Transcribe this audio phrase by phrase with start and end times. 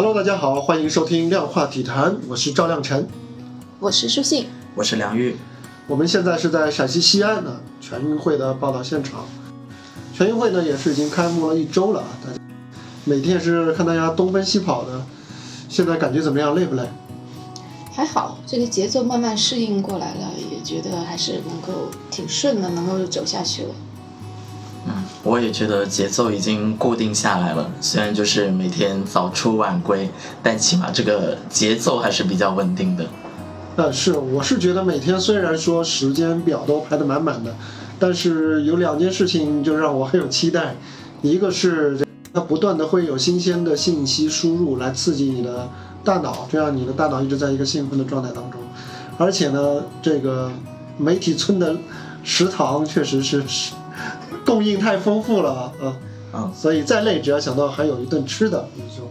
[0.00, 3.08] Hello，大家好，欢迎收听量化体坛，我是赵亮晨，
[3.80, 4.46] 我是舒信，
[4.76, 5.34] 我是梁玉。
[5.88, 9.24] 我们现在是在陕西西安的全运会的报道现场。
[10.14, 12.38] 全运会呢也是已经开幕了一周了啊，大家
[13.06, 15.04] 每天也是看大家东奔西跑的，
[15.68, 16.54] 现在感觉怎么样？
[16.54, 16.84] 累不累？
[17.92, 23.70] 还好，这个节奏慢慢适应过来了，也觉得还是能够挺顺的，能够走下去了。
[25.22, 27.70] 我也觉得节奏已经固定下来了。
[27.80, 30.08] 虽然就是每天早出晚归，
[30.42, 33.06] 但起码这个节奏还是比较稳定的。
[33.76, 37.54] 呃，是，我是觉得每天虽然说时间表都排得满满的，
[37.98, 40.74] 但是有两件事情就让我很有期待。
[41.22, 41.98] 一个是
[42.32, 45.68] 它不断的会有新鲜的信息输入来刺激你的
[46.04, 48.60] 大脑，这样你的大脑一直在一个兴奋的状态当中。
[49.16, 50.50] 而且呢，这个
[50.96, 51.76] 媒体村的
[52.22, 53.42] 食堂确实是
[54.48, 55.96] 供应太丰富了啊，
[56.32, 59.06] 啊，所以再累只要想到还有一顿吃的，你就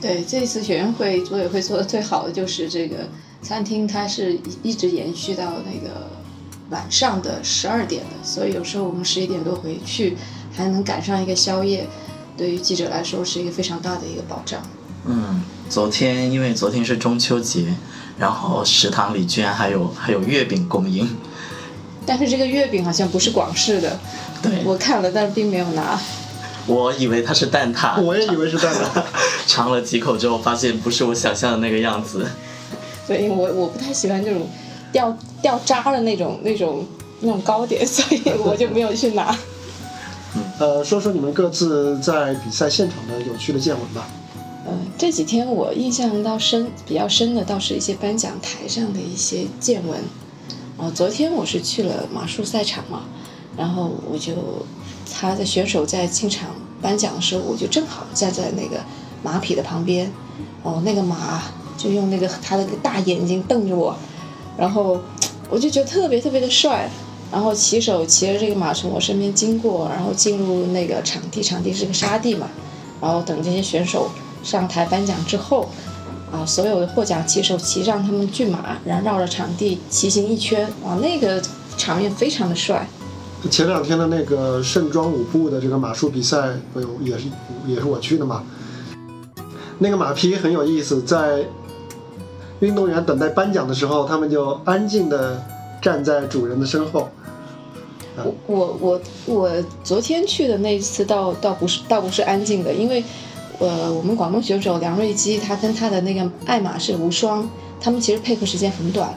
[0.00, 3.08] 对，这次学员会组委会做的最好的就是这个
[3.42, 6.08] 餐厅，它是一一直延续到那个
[6.70, 10.16] 晚上的十二点的，所以有时候我们十一点多回去
[10.54, 11.88] 还能赶上一个宵夜，
[12.36, 14.62] 对于记者来说是一个非常大的一个保障。
[15.06, 17.74] 嗯，昨天因为昨天是中秋节，
[18.16, 21.08] 然后食堂里居然还有还有月饼供应。
[22.10, 23.96] 但是这个月饼好像不是广式的，
[24.42, 25.96] 对，我看了，但是并没有拿。
[26.66, 29.00] 我以为它是蛋挞，我也以为是蛋挞。
[29.46, 32.26] 尝了几口之后，发现不是我想象的那个样子。
[33.06, 34.48] 对，我我不太喜欢这种
[34.90, 36.84] 掉掉渣的那种那种
[37.20, 39.38] 那种糕点， 所以我就没有去拿。
[40.58, 44.08] 呃，说说你们各自在比赛现场的有趣的见闻吧。
[44.66, 50.00] 呃，这几天我印象到深比较深的，倒是一些颁奖台上的一些见闻。
[50.80, 53.02] 哦，昨天我是去了马术赛场嘛，
[53.54, 54.32] 然后我就
[55.12, 56.48] 他的选手在进场
[56.80, 58.82] 颁奖的时候，我就正好站在那个
[59.22, 60.10] 马匹的旁边。
[60.62, 61.42] 哦，那个马
[61.76, 63.94] 就用那个他的大眼睛瞪着我，
[64.56, 64.98] 然后
[65.50, 66.88] 我就觉得特别特别的帅。
[67.30, 72.48] 然后骑手骑着这个马从我身边经过，然后进入那个场地，场地是个沙地嘛，
[73.00, 74.10] 然后等这些选手
[74.42, 75.68] 上台颁奖之后，
[76.32, 81.42] 啊，所有的获奖骑手骑上他们骏马，然后绕着场地骑行一圈，哇，那个
[81.76, 82.86] 场面非常的帅。
[83.50, 86.38] 前两天的那个盛装舞步的这个马术比赛，
[86.74, 87.24] 哎呦，也是
[87.66, 88.44] 也是我去的嘛。
[89.78, 91.44] 那个马匹很有意思，在
[92.60, 95.42] 运动员等待颁奖的时候，他们就安静的
[95.80, 97.08] 站在主人的身后。
[98.22, 99.50] 我我我我
[99.82, 103.02] 昨天去的那一次倒倒不是倒不是安静的，因为
[103.60, 107.48] 呃我们广东选手梁瑞基他跟他的那个爱马仕无双，
[107.80, 109.08] 他们其实配合时间很短，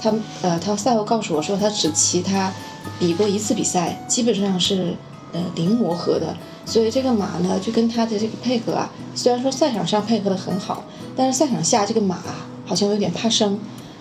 [0.00, 0.12] 他
[0.42, 2.52] 呃他赛后告诉我说他只骑他
[3.00, 4.94] 比过一次比赛，基本上是
[5.32, 10.84] 呃零磨合的，所以这个马呢就跟他的这个配合啊，虽然说赛场上配合的很好，
[11.16, 12.18] 但是赛场下这个马
[12.64, 13.58] 好像有点怕生，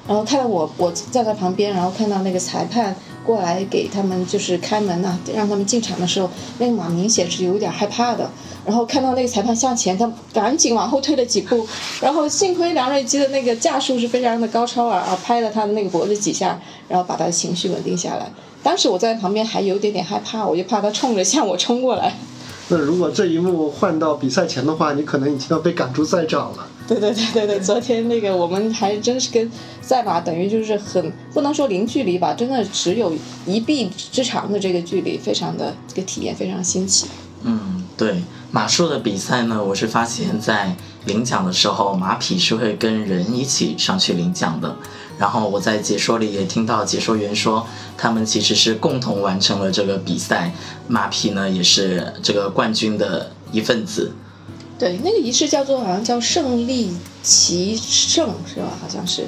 [0.07, 2.95] 然后看到我我站在旁边，然后看到那个裁判。
[3.25, 8.29] 过来给他们就是开门呐、让他们进场的时候，那个马明显是有点害怕的。
[8.65, 11.67] 然后看到那个裁判向前，他赶紧往后退了几步。
[12.01, 18.31] 然后幸亏梁瑞基的那个架术是非常的高超啊，啊拍了他的那个脖子几下，然后把他的情绪稳定下来。
[18.63, 22.13] 当时我在旁边还有点点害怕，我就怕他冲着向我冲过来。
[22.69, 26.67] 那如果这一幕换到比赛前的话，你可能已经要被赶出赛场了。
[26.88, 29.51] 对对对对对，昨天那个我们还真是跟
[29.81, 33.12] 赛马等于就是很不能说零距离吧，真的只有
[33.47, 37.07] 一臂之长的这个距离，非常的这个体验非常新奇。
[37.41, 40.75] 嗯，对，马术的比赛呢，我是发现在
[41.06, 44.75] 领奖的时候，马匹是会跟人一起上去领奖的。
[45.17, 47.66] 然后我在解说里也听到解说员说，
[47.97, 50.53] 他们其实是共同完成了这个比赛，
[50.88, 54.12] 马匹呢也是这个冠军的一份子。
[54.77, 56.91] 对，那个仪式叫做好像叫胜利
[57.23, 58.67] 骑胜是吧？
[58.81, 59.25] 好像是，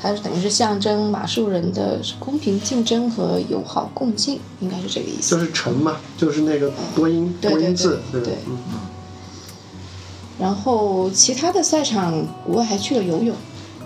[0.00, 5.36] 它是等于是象征马术人的公平竞争和友好共进，应该是这个意思。
[5.36, 8.58] 就是成嘛，就是那个多音多音字，对对嗯。
[10.38, 13.34] 然后其他的赛场，我还去了游泳。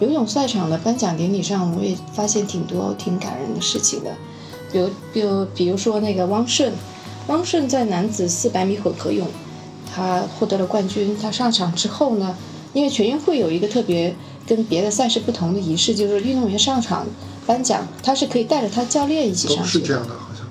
[0.01, 4.11] 游泳赛场的颁奖典礼上，我也发现挺多挺感人的事情的，
[4.73, 6.73] 比如，比如，比如说那个汪顺，
[7.29, 9.27] 汪顺在男子四百米混合泳，
[9.93, 11.17] 他获得了冠军。
[11.21, 12.37] 他上场之后呢，
[12.73, 14.15] 因为全运会有一个特别
[14.47, 17.07] 跟别的赛事不同的仪式，就是运动员上场
[17.47, 19.67] 颁奖，他是可以带着他教练一起上去的。
[19.67, 20.47] 是这样的，好像。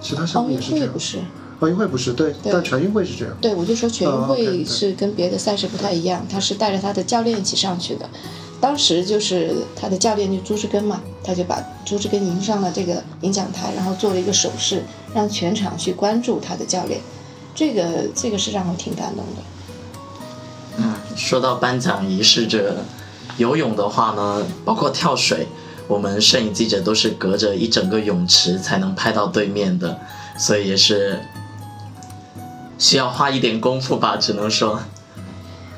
[0.00, 0.98] 其他项目也是这样会不。
[0.98, 1.18] 是。
[1.60, 3.34] 奥运会不是对，对但全运会是这样。
[3.40, 8.06] 对，我就说全运会是跟别的赛事不太一样，他是带着他的教练一起上去的。
[8.60, 14.82] 当时就是他的教练就朱志根嘛，他就把朱志根迎上了这个领奖台，然后做了一个手势，
[15.14, 17.00] 让全场去关注他的教练。
[17.56, 19.42] 这个这个是让我挺感动的。
[20.76, 22.76] 嗯，说到颁奖仪式，这个
[23.38, 25.48] 游泳的话呢，包括跳水，
[25.88, 29.98] 我们摄影记者都是隔着一整个泳池才能拍到对面的，
[30.38, 31.18] 所以也是
[32.78, 34.78] 需要花一点功夫吧，只能说。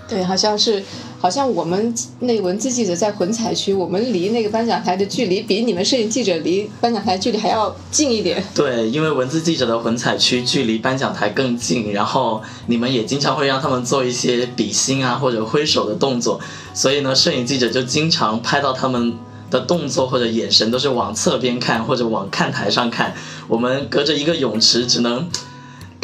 [0.07, 0.85] 对，好像是。
[1.21, 8.43] 好像我们那文字记者在混采区，我们离那个颁奖台的距离比你们摄影记者离颁奖台距离还要近一点。
[8.55, 16.41] 对，因为文字记者的混采区距离颁奖台更近，然后你们也经常会让他们做一些比心啊或者挥手的动作，
[16.73, 19.15] 所以呢，摄影记者就经常拍到他们
[19.51, 23.15] 的动作或者眼神都是往侧边看或者往看台上看，
[23.49, 25.29] 我们隔着一个泳池只能。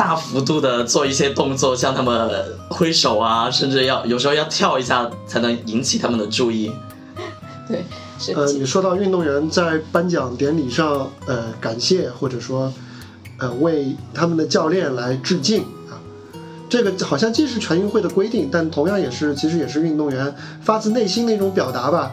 [0.04, 2.30] 大幅度的做一些动作，向他们
[2.68, 6.70] 挥手啊，甚至要有时候要跳一下才能引起他们的注意。
[7.66, 7.82] 对，
[8.18, 8.34] 是。
[8.34, 12.70] 呃，你说到运动员在颁奖典礼上，呃，感谢或者说，
[13.38, 15.96] 呃，为他们的教练来致敬啊，
[16.68, 22.12] 这个好像既是全运会的规定，但同样也是其实也是运动员发自内心的一种表达吧。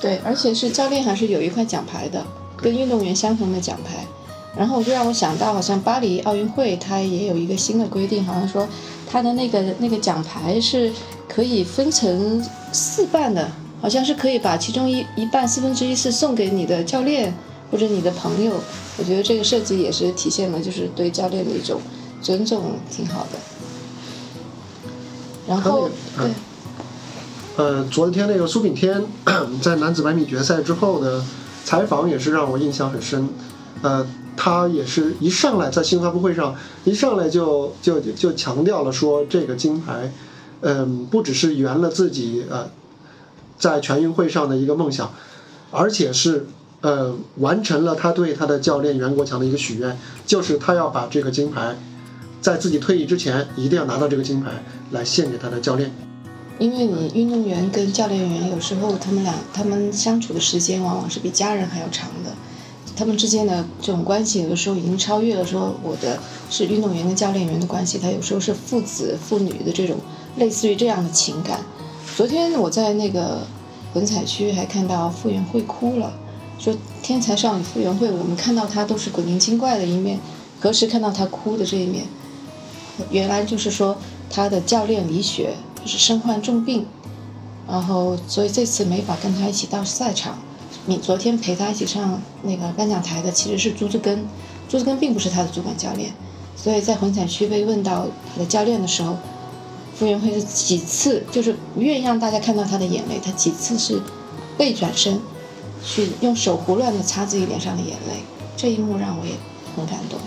[0.00, 2.24] 对，而且是教练还是有一块奖牌的，
[2.56, 4.06] 跟运动员相同的奖牌。
[4.56, 8.68] 然后就让我想到，好像巴黎奥运会它也有一个新的规定，好像说
[9.08, 10.92] 它的那个那个奖牌是
[11.28, 13.48] 可以分成四半的，
[13.80, 17.32] 好像是可以把其中一一半四分之一是送给你的教练
[17.70, 18.52] 或者你的朋友。
[18.98, 21.80] 我觉得这个设计也是体现了就是对教练的一种
[22.20, 23.38] 尊重，挺好的。
[25.46, 25.88] 然后
[26.18, 26.30] 对，
[27.56, 29.02] 呃，昨天那个苏炳添
[29.62, 31.24] 在男子百米决赛之后的
[31.64, 33.28] 采访也是让我印象很深，
[33.82, 34.04] 呃。
[34.42, 40.10] 他也是一上来在新闻发布会上一上来就就就强调了说这个金牌，
[40.62, 42.70] 嗯，不只是圆了自己呃
[43.58, 45.12] 在全运会上的一个梦想，
[45.70, 46.46] 而且是
[46.80, 51.76] 呃完成了他对他的教练袁国强的一个许愿，就是他要把这个金牌
[52.40, 55.92] 在自己退役之前一定要拿到这个金牌来献给他的教练。
[56.58, 62.32] 因为你运动员跟教练员有时候他们俩他们相处的时间往往是比家人还要长的。
[62.96, 66.18] 他们之间的这种关系，有的时候已经超越了说我的
[66.50, 69.96] 是运动员跟教练员的关系，他有时候是父子父女的这种
[70.36, 71.60] 类似于这样的情感。
[72.16, 73.46] 昨天我在那个
[73.94, 76.12] 文采区还看到傅园慧哭了，
[76.58, 80.18] 说天才少女傅园慧，我们看到她都是古灵精怪的一面，
[80.60, 82.04] 何时看到她哭的这一面？
[83.10, 83.96] 原来就是说
[84.28, 86.84] 她的教练李雪就是身患重病，
[87.66, 90.38] 然后所以这次没法跟她一起到赛场。
[90.86, 94.26] 你昨天陪他一起上那个颁奖台的其实是朱志根，
[94.68, 96.12] 朱志根并不是他的主管教练，
[96.56, 99.16] 所以在混采区被问到他的教练的时候，
[99.94, 104.00] 傅园慧是几次就是不愿意让大家看到他的眼泪，他几次是
[104.56, 105.20] 背转身
[105.84, 108.22] 去用手胡乱的擦自己脸上的眼泪，
[108.56, 109.32] 这一幕让我也
[109.76, 110.18] 很感动。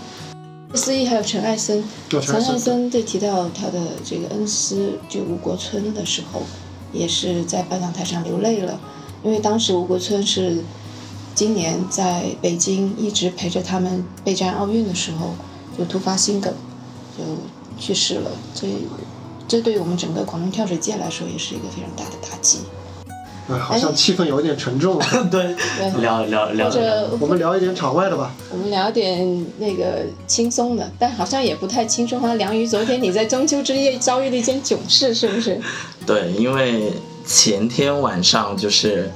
[0.76, 6.42] 司仪还有陈艾森，陈艾森在提到他的这个恩师就吴国春的时候，
[6.92, 8.80] 也是在颁奖台上流泪了。
[9.24, 10.58] 因为当时吴国村是
[11.34, 15.34] 今年在北京一直陪着他们备战奥运的时候，
[15.76, 16.52] 就突发心梗，
[17.16, 17.24] 就
[17.80, 18.30] 去世了。
[18.54, 18.68] 这
[19.48, 22.58] 这对于我们整个广东跳水界来说，也是一个非常大的打击。
[23.48, 25.00] 哎，好像气氛有一点沉重。
[25.30, 25.56] 对，
[26.00, 26.66] 聊聊聊。
[26.70, 28.30] 或者我们聊一点场外的吧。
[28.52, 32.34] 我们聊点那个轻松的，但好像也不太轻松啊。
[32.34, 35.58] 梁宇，昨天你在中秋之夜遭遇了一件囧事，是不是？
[36.06, 36.92] 对，因为。
[37.26, 39.10] 前天晚上就是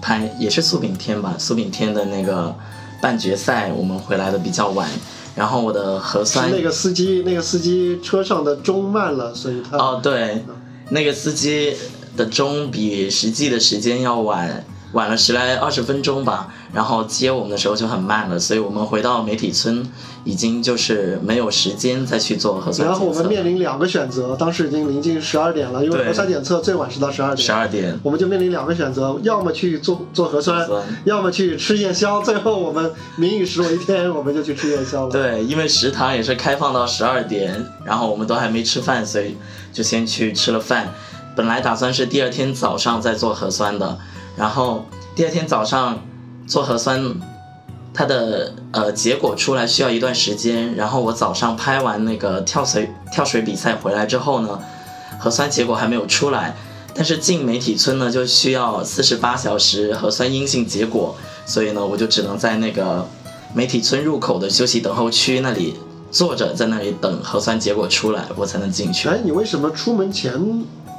[0.00, 2.54] 拍，也是苏炳添吧，苏炳添的那个
[3.00, 4.88] 半决赛，我们回来的比较晚，
[5.34, 10.44] 然后我的核酸那个司机那个司机车上的钟慢了，所以他哦对，
[10.88, 11.76] 那个司机
[12.16, 14.64] 的钟比实际的时间要晚。
[14.92, 19.88] 晚了十来二十分钟吧，然后接我们的时候就很慢了，所以我们回到媒体村，
[20.24, 22.90] 已经就是没有时间再去做核酸检测。
[22.90, 27.46] 然后我们面临两个选择，当时已经临近十二点了，因为核酸检测最晚是到十二点。
[27.46, 30.68] 十二点，我们就面临两个选择，要么去做做核酸，
[31.04, 32.20] 要么去吃夜宵。
[32.22, 35.10] 最后我们民以食为天，我们就去吃夜宵了。
[35.10, 39.36] 对，因为食堂也是开放到十二点，然后我们都还没吃饭，所以
[39.72, 40.92] 就先去吃了饭。
[41.36, 43.98] 本来打算是第二天早上再做核酸的。
[44.36, 46.02] 然后第二天早上
[46.46, 47.14] 做核酸，
[47.92, 50.74] 它的呃结果出来需要一段时间。
[50.74, 54.58] 然后我早上拍完那个跳水跳水比赛回来之后呢，
[55.18, 56.56] 核酸结果还没有出来。
[56.92, 61.16] 但是进媒体村呢就需要四十八小时核酸阴性结果，
[61.46, 63.06] 所以呢我就只能在那个
[63.54, 65.76] 媒体村入口的休息等候区那里
[66.10, 69.08] 坐着，在那里等核酸结果出来，我才能进去。
[69.08, 70.32] 哎，你为什么出门前？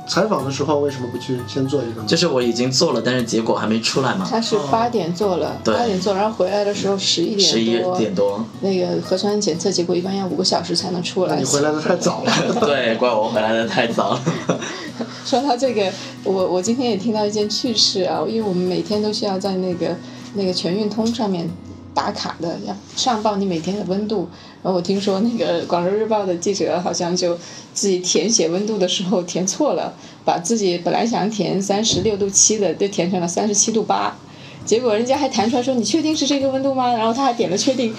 [0.08, 2.04] 采访的时候为什么不去先做一个？
[2.04, 4.28] 就是我已经做了，但是结果还没出来嘛。
[4.30, 8.46] 他是八点做了，八点做，然后回来的时候十一点十一点多。
[8.62, 11.38] 那个核酸检测结果一般要五个小时才能出来。
[11.38, 12.32] 你回来的太早了。
[12.62, 14.22] 对，怪我回来的太早了。
[15.26, 15.92] 说到这个，
[16.24, 19.96] 我我今天也听到一件趣事啊，因为我们每天都需要在那个
[20.34, 21.50] 那个全运通上面
[21.94, 24.30] 打卡的，要上报你每天的温度。
[24.64, 27.36] 然后我听说那个广州日报的记者好像就
[27.74, 29.94] 自己填写温度的时候填错了，
[30.24, 34.16] 把自己本来想填三十六度七的，就填成了三十七度八。
[34.64, 37.96] 结果人家还弹出来说：“你确定是这个温度吗？”然后他还点了确定，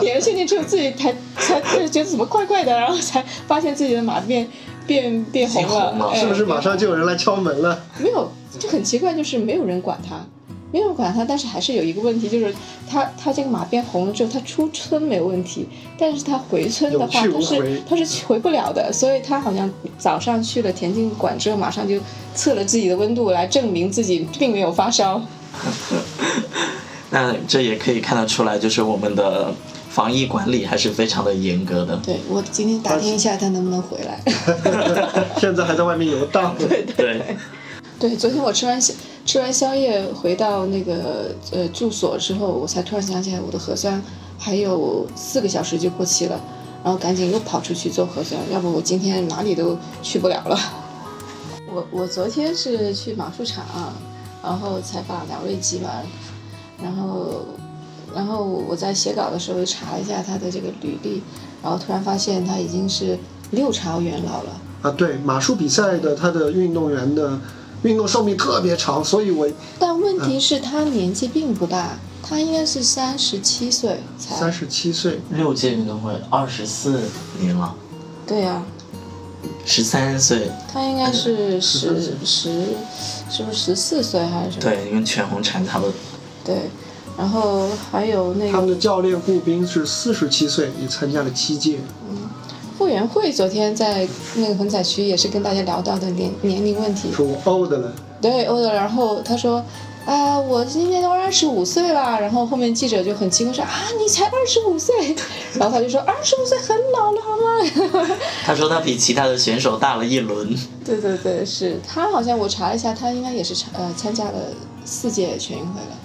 [0.00, 4.48] 点了确定之后自己才才觉得怎么怪怪的，然后才发现自己的马变
[4.88, 7.80] 变变红了，是不是马上就有人来敲门了？
[7.98, 10.16] 没有，就很奇怪，就是没有人管他，
[10.70, 12.54] 没有人管他，但是还是有一个问题，就是
[12.88, 15.66] 他他这个马变红了之后，他出村没有问题，
[15.98, 21.98] 但是他回村的话，他是他是回不了的，所以他好像早上去了田径馆之后，马上就
[22.34, 25.22] 测了自己的温度来证明自己并没有发烧。
[27.10, 29.54] 那这也可以看得出来，就是我们的
[29.88, 31.96] 防疫管理还是非常的严格的。
[32.04, 34.20] 对我今天打听一下，他能不能回来。
[35.40, 36.54] 现在还在外面游荡。
[36.58, 37.36] 对对对，
[37.98, 44.02] 对昨天我吃完宵吃完宵夜回到那个呃住所之后，我才突然想起来我的核酸
[44.38, 46.40] 还有四个小时就过期了，
[46.84, 50.58] 然后赶紧又跑出去做核酸，要不我今天哪里都去不了了。
[51.72, 53.64] 我我昨天是去马术场。
[54.40, 55.90] 然后采访梁瑞基嘛，
[56.80, 57.44] 然后，
[58.14, 61.20] 然后我在写稿的时候查了一下他的这个履历，
[61.60, 63.18] 然后突然发现他已经是
[63.50, 64.60] 六朝元老了。
[64.82, 67.40] 啊，对，马术比赛的他的运动员的
[67.82, 69.48] 运动寿命特别长，所以我。
[69.78, 74.36] 但问题是，他年纪并不大，他应该是三十七岁才。
[74.36, 77.02] 三十七岁，六届运动会二十四
[77.40, 77.74] 年了。
[78.26, 78.62] 对呀。
[79.64, 80.50] 十三岁。
[80.72, 82.76] 他应该是十十。
[83.30, 84.62] 是不是十四岁还是什么？
[84.62, 85.92] 对，跟全红婵差不多。
[86.42, 86.70] 对，
[87.18, 91.78] 然后还有那个他们的教练顾斌是四十七岁，也参加了七届。
[92.10, 92.30] 嗯，
[92.88, 97.12] 傅园慧昨天在那个混彩区也是跟大家聊到的年年龄问题。
[97.12, 97.92] 说我 old 了。
[98.18, 99.62] 对 old 了，然后他说。
[100.06, 105.14] 啊，我今年都二十五岁了，然后后面记者就很奇怪说啊，你才二十五岁，
[105.60, 108.06] 然后他就说二十五岁很老了好吗？
[108.42, 110.48] 他说他比其他的选手大了一轮。
[110.82, 114.32] 对对对，是他好像我查了一下，他应该也是参呃参加了
[114.86, 115.98] 四届全运会了。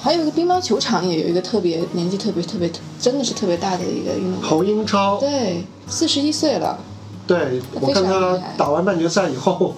[0.00, 4.42] 还有一个乒乓球场也有一个特别年纪特别特别真的是特别大的一个运动员。
[4.42, 5.18] 侯英超。
[5.18, 6.78] 对，四十一岁了。
[7.26, 9.74] 对，我看他打完半决赛以后。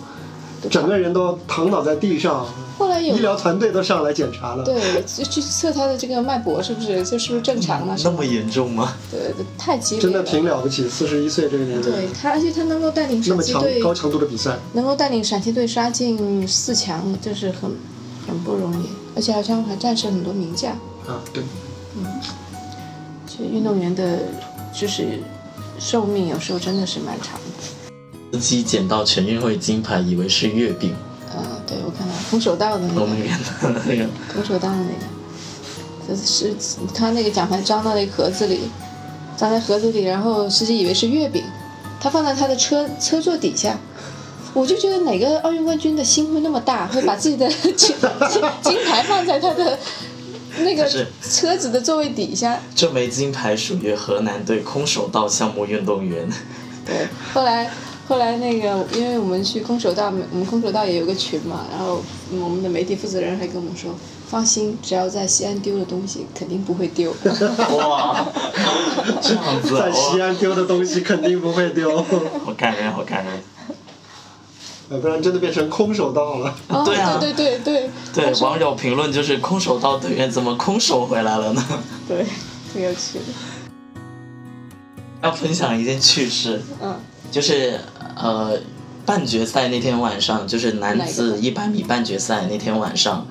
[0.71, 2.47] 整个人都躺倒在地上，
[2.79, 7.97] 后来有医疗团队都上来检查了，对，就去测他的这个脉搏是不是就是不是正常了？
[8.05, 8.95] 那么严重吗？
[9.11, 17.69] 对，太激烈了，真的挺了不起，四十一岁这个年龄，对他，而且他能够带领那么强高强度的比赛，能够带领陕西队杀进四强，就是很
[18.29, 20.73] 很不容易，而且好像还战胜很多名将。
[21.07, 21.43] 啊，对，
[21.97, 22.05] 嗯，
[23.27, 24.21] 其实运动员的，
[24.73, 25.21] 就是
[25.79, 28.39] 寿命有时候真的是蛮长的。
[28.39, 30.95] 司机捡到全运会金牌，以为是月饼。
[31.37, 33.07] 嗯，对，我看到空手道的那个。
[33.87, 34.09] 那个。
[34.33, 34.95] 空手道的那个，
[36.09, 36.55] 这是
[36.95, 38.61] 他那个奖牌装到那个盒子里，
[39.37, 41.45] 装在盒子里，然后司机以为是月饼，
[42.01, 43.79] 他放在他的车车座底下。
[44.55, 47.95] 我就觉得哪个奥运冠军的心会那么大，会把自己的 金
[48.63, 49.79] 金牌放在他的
[50.59, 50.89] 那个
[51.23, 52.61] 车子的座位底下。
[52.75, 56.29] 这枚金牌属于河南队空手道项目运动员。
[56.85, 57.71] 对，后来。
[58.09, 63.95] 后来那个，因为我们去空手道，我们空手道也有个群嘛，然后我们的媒体负责人还跟我们说，
[64.29, 67.15] 放心，只要在西安丢的东西，肯定不会丢。
[67.79, 68.27] 哇，
[69.23, 72.05] 这样子，在西安丢的东西肯定不会丢。
[72.45, 73.33] 好感人，好感人。
[74.93, 76.55] 要不然真的变成空手道了。
[76.85, 78.31] 对啊，对对对对。
[78.31, 81.65] 对，网友评论就是空手道队员怎么空手回来了呢？
[82.07, 82.27] 对，
[82.73, 83.25] 挺有趣的。
[85.23, 86.61] 要分享一件趣事。
[86.83, 86.95] 嗯。
[87.31, 87.81] 就是
[88.15, 88.59] 呃，
[89.07, 93.27] 半决赛那天晚上，就是男子一百米半决赛那天晚上，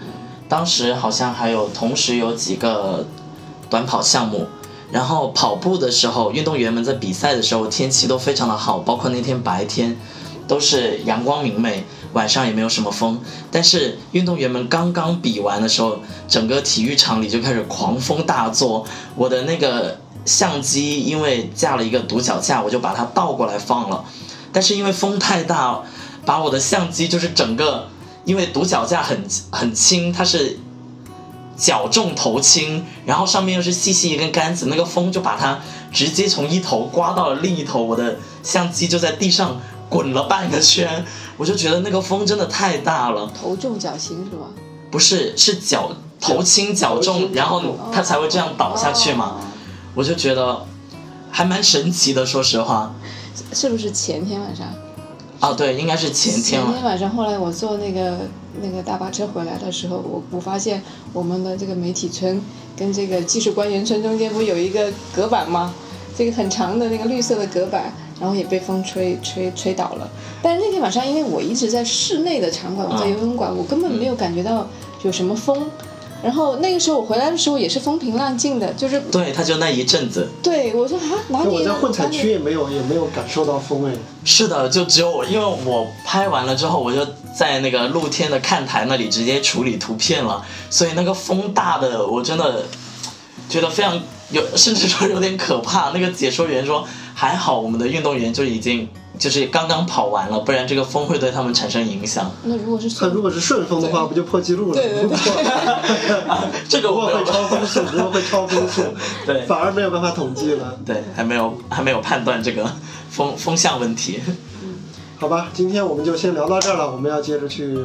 [0.49, 3.05] 当时好像还有同时有几个
[3.69, 4.47] 短跑项目，
[4.91, 9.95] 然后跑步的时候，运动员们在比赛的时候天气都非常的好，包括那天白天
[10.51, 19.97] 都是阳光明媚，晚上也没有什么风，但是运动员们刚刚比完的时候，整个体育场里就开始狂风大作，我的那个。
[20.23, 24.05] 相机因为架了一个独脚架，我就把它倒过来放了，
[24.53, 25.81] 但是因为风太大，
[26.27, 27.87] 把我的相机就是整个，
[28.23, 30.59] 因为独脚架很很轻，它是
[31.57, 35.59] 脚重头轻，然后上面又是细细一根杆子，那个风就把它
[35.91, 39.59] 直接从一头刮到了另一头，我的相机就在地上
[39.91, 41.05] 滚了半个圈，
[41.35, 43.29] 我就觉得那个风真的太大了。
[43.37, 44.47] 头重脚轻是吧？
[44.89, 49.41] 不是，是脚头轻脚重，然后它才会这样倒下去嘛。
[49.93, 50.65] 我就觉得
[51.29, 52.95] 还蛮神奇的，说实话。
[53.51, 54.67] 是不是前天晚上？
[55.41, 58.19] 啊，对，应该是前天前天晚上，后来我坐那个
[58.61, 60.81] 那个大巴车回来的时候，我我发现
[61.11, 62.41] 我们的这个媒体村
[62.77, 65.73] 跟这个技术官员村中间不有一个隔板吗？
[66.15, 70.07] 这个很长的那个绿色的隔板，然后也被风吹吹吹倒了。
[70.41, 74.67] 但是那天晚上，因为我一直在室内的场馆，我在游泳馆，我根本没有感觉到
[75.03, 75.69] 有什么风。
[76.23, 80.29] 然后那个时候我回来的时候也是风平浪静的，就是对，他就那一阵子。
[80.43, 81.49] 对，我说啊，哪里？
[81.49, 83.93] 我在混采区也没有也没有感受到风哎。
[84.23, 87.03] 是的，就只有我，因为我拍完了之后，我就
[87.35, 92.65] 在那个露天的看台那里直接处理图片了，所以那个风大的，我真的
[93.49, 93.99] 觉得非常
[94.29, 95.89] 有，甚至说有点可怕。
[95.89, 96.87] 那个解说员说，
[97.21, 98.89] 还好我们的运动员就已经。
[99.19, 102.31] 就是刚刚跑完了，不然这个风会对他们产生影响。
[102.43, 104.81] 那如果是他如果是顺风的话，不就破纪录了？
[104.81, 105.17] 对对对。
[106.67, 108.81] 这个我会超风速，如果会超风速，
[109.27, 110.75] 对，反而没有办法统计了。
[110.83, 112.67] 对，还没有还没有判断这个
[113.11, 114.19] 风风向问题。
[114.63, 114.79] 嗯，
[115.19, 117.77] 好吧，今天我们就先聊到这儿了，我们要接着去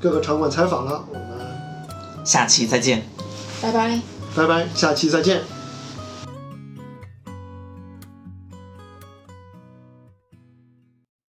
[0.00, 1.04] 各个场馆采访了。
[1.08, 1.24] 我们
[2.24, 3.06] 下期再见，
[3.62, 4.00] 拜拜，
[4.34, 5.57] 拜拜，下期再见。